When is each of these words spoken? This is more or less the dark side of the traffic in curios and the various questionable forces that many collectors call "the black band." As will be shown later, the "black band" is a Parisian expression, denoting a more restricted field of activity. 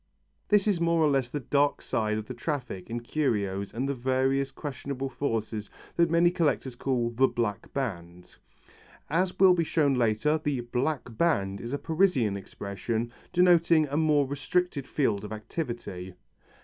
This 0.49 0.65
is 0.67 0.81
more 0.81 0.99
or 1.03 1.09
less 1.11 1.29
the 1.29 1.39
dark 1.39 1.79
side 1.79 2.17
of 2.17 2.25
the 2.25 2.33
traffic 2.33 2.89
in 2.89 3.01
curios 3.01 3.71
and 3.71 3.87
the 3.87 3.93
various 3.93 4.49
questionable 4.49 5.09
forces 5.09 5.69
that 5.95 6.09
many 6.09 6.31
collectors 6.31 6.75
call 6.75 7.11
"the 7.11 7.27
black 7.27 7.71
band." 7.71 8.37
As 9.11 9.37
will 9.39 9.53
be 9.53 9.63
shown 9.63 9.93
later, 9.93 10.39
the 10.43 10.61
"black 10.61 11.15
band" 11.19 11.61
is 11.61 11.71
a 11.71 11.77
Parisian 11.77 12.35
expression, 12.35 13.13
denoting 13.31 13.87
a 13.89 13.95
more 13.95 14.25
restricted 14.25 14.87
field 14.87 15.23
of 15.23 15.31
activity. 15.31 16.15